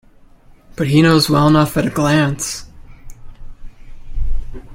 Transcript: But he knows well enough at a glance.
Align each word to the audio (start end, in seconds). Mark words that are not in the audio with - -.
But 0.75 0.87
he 0.87 1.03
knows 1.03 1.29
well 1.29 1.47
enough 1.47 1.77
at 1.77 1.85
a 1.85 1.91
glance. 1.91 2.65